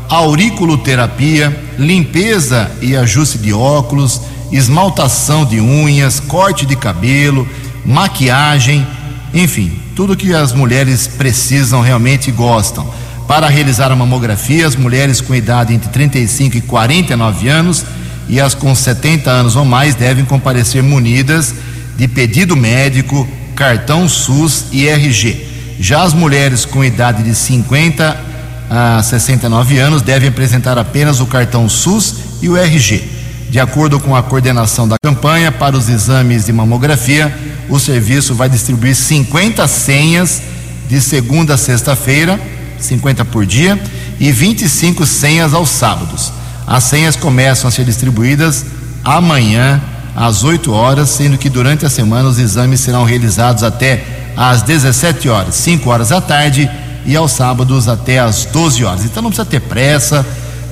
[0.08, 7.46] auriculoterapia, limpeza e ajuste de óculos, esmaltação de unhas, corte de cabelo,
[7.84, 8.86] maquiagem,
[9.34, 12.88] enfim, tudo que as mulheres precisam realmente e gostam.
[13.26, 17.84] Para realizar a mamografia, as mulheres com idade entre 35 e 49 anos
[18.26, 21.54] e as com 70 anos ou mais devem comparecer munidas
[21.96, 25.46] de pedido médico, cartão SUS e RG.
[25.78, 28.27] Já as mulheres com idade de 50
[28.70, 33.02] a 69 anos devem apresentar apenas o cartão SUS e o RG.
[33.50, 37.34] De acordo com a coordenação da campanha para os exames de mamografia,
[37.68, 40.42] o serviço vai distribuir 50 senhas
[40.88, 42.38] de segunda a sexta-feira,
[42.78, 43.80] 50 por dia,
[44.20, 46.32] e 25 senhas aos sábados.
[46.66, 48.66] As senhas começam a ser distribuídas
[49.02, 49.80] amanhã
[50.14, 54.04] às 8 horas, sendo que durante a semana os exames serão realizados até
[54.36, 56.70] às 17 horas, 5 horas da tarde
[57.08, 59.04] e aos sábados até às 12 horas.
[59.06, 60.24] Então não precisa ter pressa,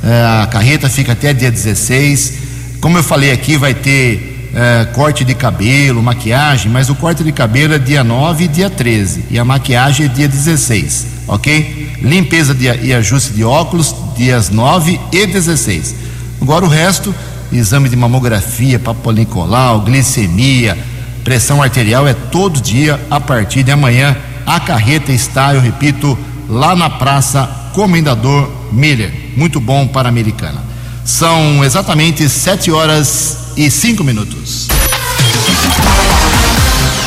[0.05, 2.35] eh, a carreta fica até dia 16.
[2.79, 7.33] Como eu falei aqui, vai ter eh, corte de cabelo, maquiagem, mas o corte de
[7.33, 11.96] cabelo é dia 9 e dia 13 e a maquiagem é dia 16, ok?
[12.03, 15.94] Limpeza de, e ajuste de óculos, dias 9 e 16.
[16.42, 17.14] Agora o resto,
[17.51, 20.77] exame de mamografia, papolinicolau, glicemia,
[21.25, 24.14] pressão arterial é todo dia a partir de amanhã.
[24.47, 26.17] A carreta está, eu repito,
[26.49, 29.13] lá na Praça Comendador Miller.
[29.37, 30.63] Muito bom para a americana.
[31.05, 34.69] São exatamente 7 horas e 5 minutos.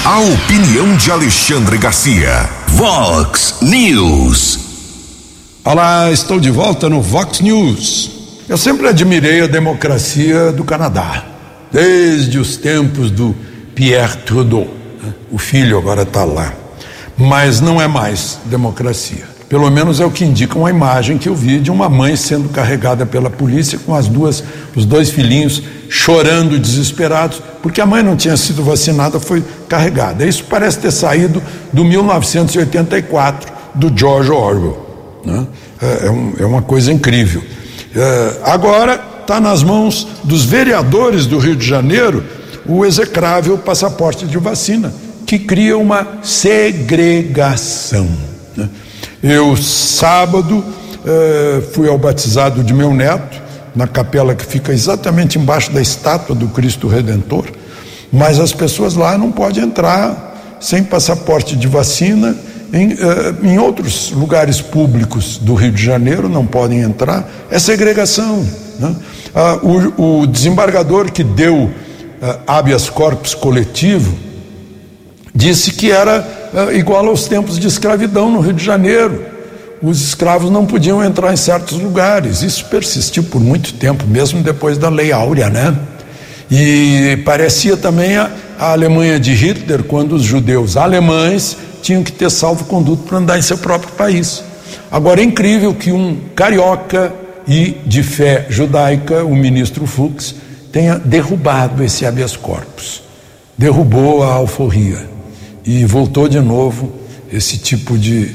[0.04, 2.50] A opinião de Alexandre Garcia.
[2.68, 4.60] Vox News.
[5.64, 8.12] Olá, estou de volta no Vox News.
[8.50, 11.24] Eu sempre admirei a democracia do Canadá,
[11.72, 13.34] desde os tempos do
[13.76, 14.68] Pierre Trudeau.
[15.02, 15.14] Né?
[15.32, 16.59] O filho agora está lá.
[17.20, 19.28] Mas não é mais democracia.
[19.50, 22.50] Pelo menos é o que indica uma imagem que eu vi de uma mãe sendo
[22.50, 24.44] carregada pela polícia com as duas,
[24.76, 30.24] os dois filhinhos chorando desesperados, porque a mãe não tinha sido vacinada, foi carregada.
[30.24, 31.42] Isso parece ter saído
[31.74, 35.22] do 1984 do George Orwell.
[35.26, 35.48] Né?
[35.82, 37.42] É, é, um, é, uma coisa incrível.
[37.96, 42.24] É, agora está nas mãos dos vereadores do Rio de Janeiro
[42.68, 44.94] o execrável passaporte de vacina,
[45.30, 48.10] que cria uma segregação.
[48.58, 48.68] Né?
[49.22, 50.66] Eu, sábado,
[51.06, 53.40] eh, fui ao batizado de meu neto,
[53.76, 57.46] na capela que fica exatamente embaixo da estátua do Cristo Redentor,
[58.12, 62.36] mas as pessoas lá não podem entrar sem passaporte de vacina.
[62.74, 68.44] Em, eh, em outros lugares públicos do Rio de Janeiro não podem entrar, é segregação.
[68.80, 68.96] Né?
[69.36, 71.70] Ah, o, o, desembargador que deu
[72.20, 74.29] ah, habeas corpus coletivo
[75.40, 79.26] disse que era é, igual aos tempos de escravidão no Rio de Janeiro.
[79.82, 82.44] Os escravos não podiam entrar em certos lugares.
[82.44, 85.74] Isso persistiu por muito tempo, mesmo depois da Lei Áurea, né?
[86.52, 92.30] E parecia também a, a Alemanha de Hitler, quando os judeus alemães tinham que ter
[92.30, 94.44] salvo-conduto para andar em seu próprio país.
[94.92, 97.14] Agora é incrível que um carioca
[97.48, 100.36] e de fé judaica, o ministro Fux,
[100.74, 103.02] tenha derrubado esse habeas corpus,
[103.58, 105.19] derrubou a alforria
[105.70, 106.92] e voltou de novo
[107.32, 108.32] esse tipo de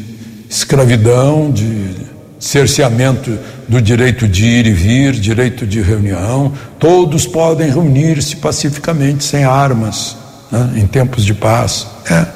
[0.49, 1.90] escravidão, de
[2.38, 6.53] cerceamento do direito de ir e vir, direito de reunião.
[6.79, 10.16] Todos podem reunir-se pacificamente, sem armas,
[10.49, 11.88] né, em tempos de paz.
[12.09, 12.27] É,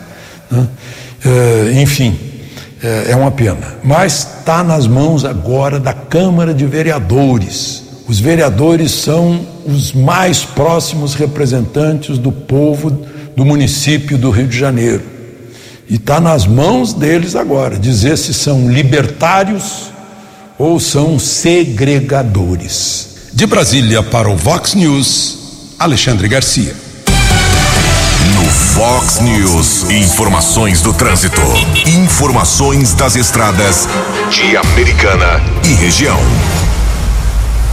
[0.50, 0.68] né,
[1.24, 2.18] é, enfim,
[2.82, 3.76] é, é uma pena.
[3.84, 7.84] Mas está nas mãos agora da Câmara de Vereadores.
[8.08, 13.06] Os vereadores são os mais próximos representantes do povo
[13.38, 15.00] do município do Rio de Janeiro.
[15.88, 19.92] E está nas mãos deles agora dizer se são libertários
[20.58, 23.10] ou são segregadores.
[23.32, 25.38] De Brasília para o Vox News,
[25.78, 26.74] Alexandre Garcia.
[28.34, 28.42] No
[28.74, 31.40] Vox News, informações do trânsito,
[31.86, 33.88] informações das estradas
[34.32, 36.18] de Americana e região.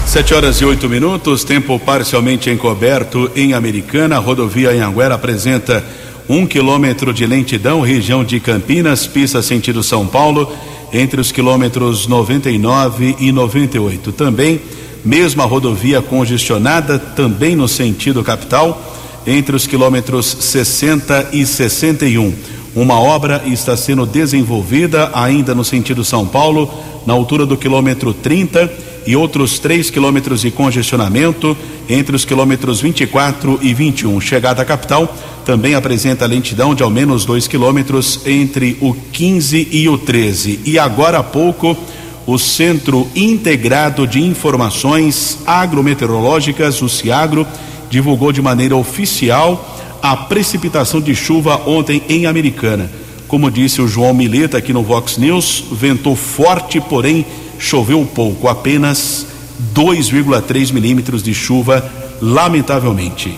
[0.05, 4.19] Sete horas e oito minutos, tempo parcialmente encoberto em Americana.
[4.19, 5.83] Rodovia Anhanguera apresenta
[6.29, 10.49] um quilômetro de lentidão, região de Campinas, pista sentido São Paulo,
[10.93, 14.11] entre os quilômetros 99 e 98.
[14.13, 14.61] Também,
[15.03, 18.79] mesma rodovia congestionada, também no sentido capital,
[19.27, 22.33] entre os quilômetros 60 e 61.
[22.75, 26.71] Uma obra está sendo desenvolvida ainda no sentido São Paulo,
[27.05, 31.55] na altura do quilômetro 30 e outros 3 quilômetros de congestionamento
[31.87, 34.19] entre os quilômetros 24 e 21.
[34.19, 35.15] Chegada à capital
[35.45, 40.61] também apresenta lentidão de ao menos 2 quilômetros entre o 15 e o 13.
[40.65, 41.77] E agora há pouco,
[42.25, 47.45] o Centro Integrado de Informações Agrometeorológicas, o CIAGRO,
[47.89, 52.89] divulgou de maneira oficial a precipitação de chuva ontem em Americana.
[53.27, 57.25] Como disse o João Mileta aqui no Vox News, ventou forte, porém
[57.60, 59.26] choveu pouco, apenas
[59.74, 61.84] 2,3 milímetros de chuva,
[62.22, 63.38] lamentavelmente.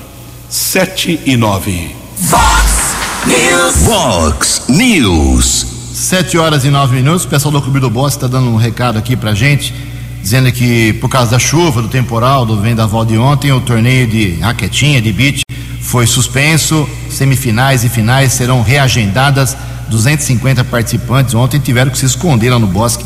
[0.49, 1.95] 7 e 9.
[2.19, 2.95] Vox
[3.25, 3.75] News.
[3.83, 5.65] Vox News.
[5.93, 7.25] 7 horas e 9 minutos.
[7.25, 9.73] O pessoal do Clube do Boss está dando um recado aqui pra gente,
[10.21, 14.39] dizendo que por causa da chuva, do temporal, do vendaval de ontem, o torneio de
[14.39, 15.41] raquetinha, de beach,
[15.81, 16.87] foi suspenso.
[17.09, 19.57] Semifinais e finais serão reagendadas.
[19.89, 23.05] 250 participantes ontem tiveram que se esconder lá no bosque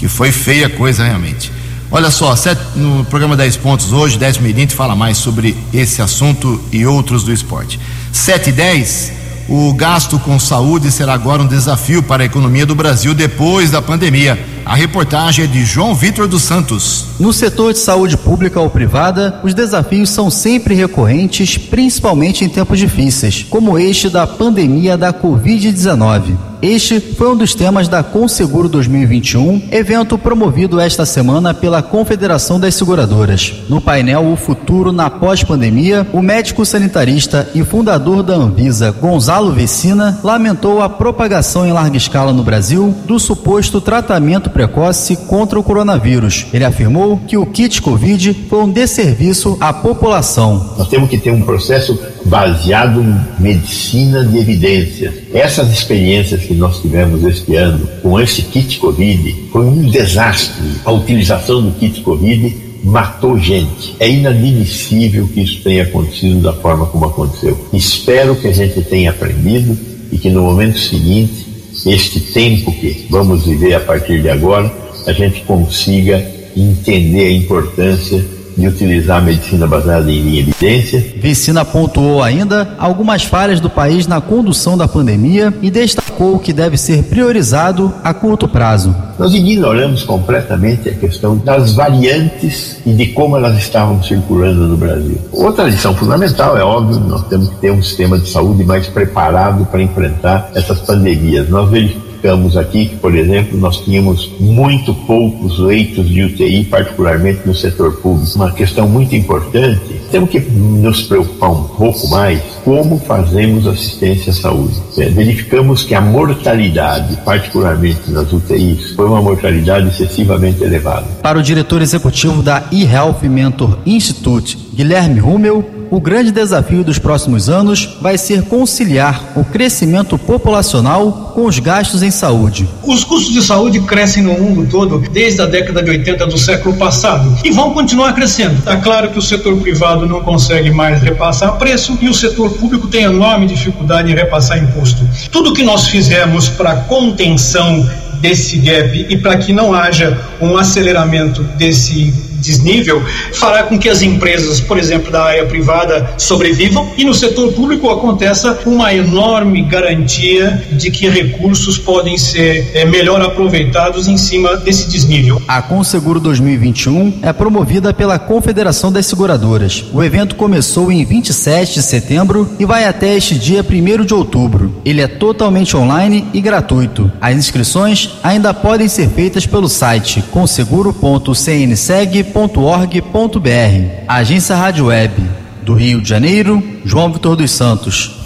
[0.00, 1.52] que foi feia coisa realmente.
[1.90, 2.34] Olha só,
[2.74, 7.30] no programa 10 pontos hoje, 10 Mirinte fala mais sobre esse assunto e outros do
[7.30, 7.78] esporte.
[8.10, 9.12] 7 e 10,
[9.46, 13.82] o gasto com saúde será agora um desafio para a economia do Brasil depois da
[13.82, 14.42] pandemia.
[14.64, 17.08] A reportagem é de João Vitor dos Santos.
[17.18, 22.78] No setor de saúde pública ou privada, os desafios são sempre recorrentes, principalmente em tempos
[22.78, 26.49] difíceis, como este da pandemia da Covid-19.
[26.62, 32.74] Este foi um dos temas da Conseguro 2021, evento promovido esta semana pela Confederação das
[32.74, 33.54] Seguradoras.
[33.66, 40.20] No painel O Futuro na Pós-Pandemia, o médico sanitarista e fundador da Anvisa, Gonzalo Vecina,
[40.22, 46.46] lamentou a propagação em larga escala no Brasil do suposto tratamento precoce contra o coronavírus.
[46.52, 50.74] Ele afirmou que o kit Covid foi um desserviço à população.
[50.76, 55.14] Nós temos que ter um processo baseado em medicina de evidências.
[55.32, 60.62] Essas experiências que nós tivemos este ano com esse kit Covid foi um desastre.
[60.84, 63.94] A utilização do kit Covid matou gente.
[63.98, 67.58] É inadmissível que isso tenha acontecido da forma como aconteceu.
[67.72, 69.76] Espero que a gente tenha aprendido
[70.10, 71.46] e que no momento seguinte,
[71.86, 74.72] este tempo que vamos viver a partir de agora,
[75.06, 76.24] a gente consiga
[76.56, 78.24] entender a importância
[78.60, 81.04] de utilizar a medicina baseada em evidência.
[81.16, 86.76] Vicina pontuou ainda algumas falhas do país na condução da pandemia e destacou que deve
[86.76, 88.94] ser priorizado a curto prazo.
[89.18, 95.18] Nós ignoramos completamente a questão das variantes e de como elas estavam circulando no Brasil.
[95.32, 99.66] Outra lição fundamental é óbvio, nós temos que ter um sistema de saúde mais preparado
[99.66, 101.48] para enfrentar essas pandemias.
[101.48, 107.40] Nós verificamos verificamos aqui que, por exemplo, nós tínhamos muito poucos leitos de UTI, particularmente
[107.46, 108.30] no setor público.
[108.36, 114.34] Uma questão muito importante, temos que nos preocupar um pouco mais como fazemos assistência à
[114.34, 114.80] saúde.
[114.98, 121.06] É, verificamos que a mortalidade, particularmente nas UTIs, foi uma mortalidade excessivamente elevada.
[121.22, 127.48] Para o diretor executivo da eHealth Mentor Institute, Guilherme Rummel, o grande desafio dos próximos
[127.48, 132.68] anos vai ser conciliar o crescimento populacional com os gastos em saúde.
[132.84, 136.76] Os custos de saúde crescem no mundo todo desde a década de 80 do século
[136.76, 138.58] passado e vão continuar crescendo.
[138.58, 142.86] Está claro que o setor privado não consegue mais repassar preço e o setor público
[142.86, 145.06] tem enorme dificuldade em repassar imposto.
[145.32, 147.88] Tudo que nós fizemos para contenção
[148.20, 153.02] desse gap e para que não haja um aceleramento desse desnível
[153.34, 157.90] fará com que as empresas, por exemplo, da área privada sobrevivam e no setor público
[157.90, 164.88] aconteça uma enorme garantia de que recursos podem ser é, melhor aproveitados em cima desse
[164.88, 165.40] desnível.
[165.46, 169.84] A Conseguro 2021 é promovida pela Confederação das Seguradoras.
[169.92, 174.74] O evento começou em 27 de setembro e vai até este dia 1 de outubro.
[174.84, 177.10] Ele é totalmente online e gratuito.
[177.20, 184.04] As inscrições ainda podem ser feitas pelo site conseguro.cnseg www.org.br.
[184.08, 185.14] Agência Rádio Web
[185.62, 188.16] do Rio de Janeiro, João Vitor dos Santos.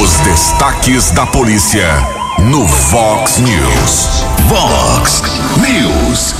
[0.00, 1.86] Os destaques da polícia
[2.50, 4.24] no Vox News.
[4.48, 5.22] Vox
[5.56, 6.34] News.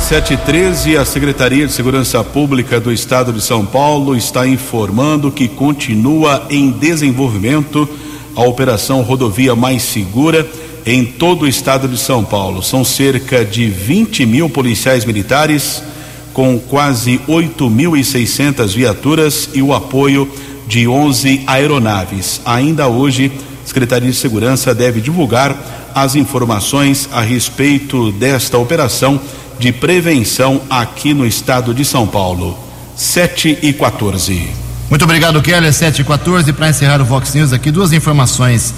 [0.00, 6.46] 713, a Secretaria de Segurança Pública do Estado de São Paulo está informando que continua
[6.50, 7.88] em desenvolvimento
[8.36, 10.46] a Operação Rodovia Mais Segura
[10.84, 12.62] em todo o estado de São Paulo.
[12.62, 15.82] São cerca de 20 mil policiais militares
[16.34, 20.28] com quase 8.600 viaturas e o apoio
[20.66, 22.40] de 11 aeronaves.
[22.44, 23.30] Ainda hoje,
[23.64, 25.56] a Secretaria de Segurança deve divulgar
[25.94, 29.20] as informações a respeito desta operação
[29.58, 32.58] de prevenção aqui no estado de São Paulo.
[32.96, 34.50] 7 e 14.
[34.90, 35.72] Muito obrigado, Keller.
[35.72, 36.52] 7 e 14.
[36.52, 38.74] Para encerrar o Vox News aqui, duas informações.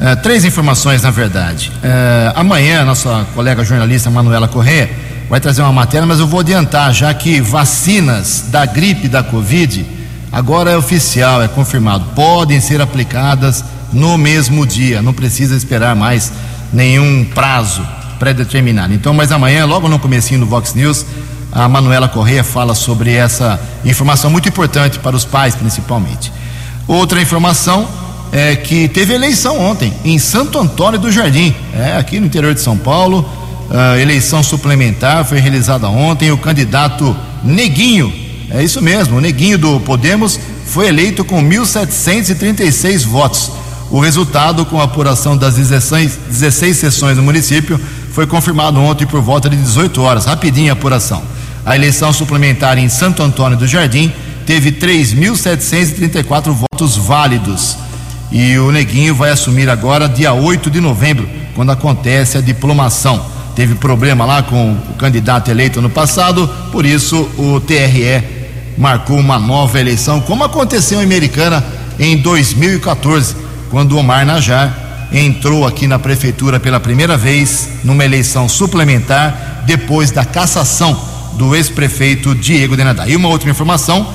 [0.00, 1.70] Uh, três informações, na verdade.
[1.76, 6.92] Uh, amanhã, nossa colega jornalista Manuela Corrêa vai trazer uma matéria, mas eu vou adiantar,
[6.92, 9.84] já que vacinas da gripe da Covid,
[10.30, 16.32] agora é oficial, é confirmado, podem ser aplicadas no mesmo dia, não precisa esperar mais
[16.72, 17.86] nenhum prazo
[18.18, 18.92] pré-determinado.
[18.92, 21.04] Então, mas amanhã, logo no comecinho do Vox News,
[21.52, 26.32] a Manuela Correia fala sobre essa informação muito importante para os pais, principalmente.
[26.86, 27.88] Outra informação
[28.32, 32.60] é que teve eleição ontem em Santo Antônio do Jardim, é aqui no interior de
[32.60, 36.30] São Paulo a eleição suplementar foi realizada ontem.
[36.30, 38.12] O candidato Neguinho,
[38.50, 43.50] é isso mesmo, o Neguinho do Podemos foi eleito com 1.736 votos.
[43.90, 47.78] O resultado, com a apuração das 16, 16 sessões do município,
[48.12, 50.24] foi confirmado ontem por volta de 18 horas.
[50.24, 51.22] Rapidinho a apuração.
[51.64, 54.12] A eleição suplementar em Santo Antônio do Jardim
[54.46, 57.76] teve 3.734 votos válidos.
[58.32, 63.74] E o Neguinho vai assumir agora, dia 8 de novembro, quando acontece a diplomação teve
[63.74, 68.22] problema lá com o candidato eleito no passado, por isso o TRE
[68.76, 71.64] marcou uma nova eleição, como aconteceu em Americana
[71.98, 73.36] em 2014,
[73.70, 80.24] quando Omar Najar entrou aqui na prefeitura pela primeira vez numa eleição suplementar depois da
[80.24, 81.00] cassação
[81.34, 83.06] do ex-prefeito Diego Denadá.
[83.08, 84.06] E uma outra informação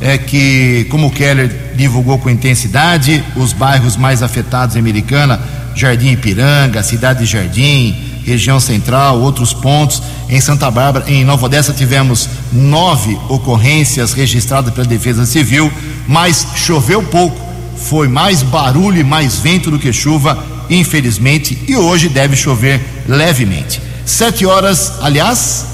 [0.00, 5.40] é que, como o Keller divulgou com intensidade, os bairros mais afetados em Americana,
[5.74, 10.02] Jardim Ipiranga, Cidade de Jardim, região central, outros pontos.
[10.28, 15.70] Em Santa Bárbara, em Nova Odessa, tivemos nove ocorrências registradas pela Defesa Civil,
[16.08, 17.38] mas choveu pouco.
[17.76, 23.80] Foi mais barulho e mais vento do que chuva, infelizmente, e hoje deve chover levemente.
[24.06, 25.66] Sete horas, aliás,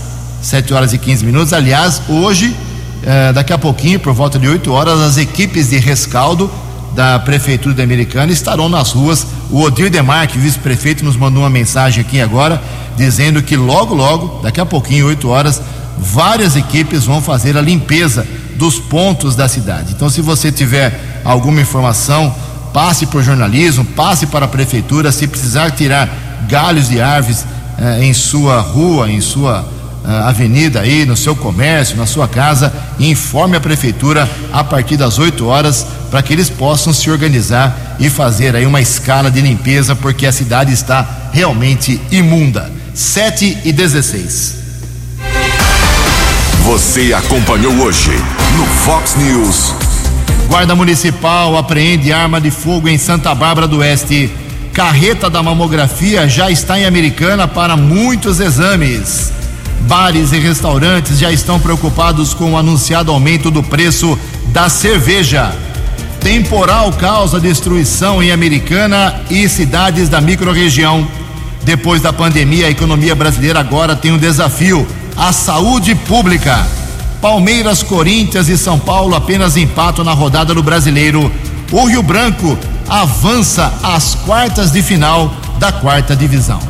[0.43, 1.53] sete horas e quinze minutos.
[1.53, 2.55] Aliás, hoje,
[3.03, 6.51] eh, daqui a pouquinho, por volta de oito horas, as equipes de rescaldo
[6.95, 9.26] da Prefeitura da Americana estarão nas ruas.
[9.51, 12.61] O Odir Demarque, vice-prefeito, nos mandou uma mensagem aqui agora,
[12.97, 15.61] dizendo que logo, logo, daqui a pouquinho, 8 horas,
[15.99, 18.26] várias equipes vão fazer a limpeza
[18.57, 19.93] dos pontos da cidade.
[19.93, 22.34] Então, se você tiver alguma informação,
[22.72, 25.12] passe para o jornalismo, passe para a prefeitura.
[25.12, 26.09] Se precisar tirar
[26.49, 27.45] galhos de árvores
[27.78, 29.66] eh, em sua rua, em sua
[30.05, 35.19] avenida aí, no seu comércio, na sua casa, e informe a prefeitura a partir das
[35.19, 39.95] 8 horas para que eles possam se organizar e fazer aí uma escala de limpeza,
[39.95, 42.71] porque a cidade está realmente imunda.
[42.95, 44.57] 7 e 16.
[46.65, 48.11] Você acompanhou hoje
[48.57, 49.75] no Fox News.
[50.49, 54.31] Guarda Municipal apreende arma de fogo em Santa Bárbara do Oeste.
[54.73, 59.33] Carreta da mamografia já está em Americana para muitos exames.
[59.83, 65.55] Bares e restaurantes já estão preocupados com o anunciado aumento do preço da cerveja.
[66.20, 71.07] Temporal causa destruição em Americana e cidades da microrregião.
[71.62, 76.66] Depois da pandemia, a economia brasileira agora tem um desafio: a saúde pública.
[77.20, 81.31] Palmeiras, Corinthians e São Paulo apenas empatam na rodada do Brasileiro.
[81.70, 82.59] O Rio Branco
[82.89, 86.70] avança às quartas de final da quarta divisão.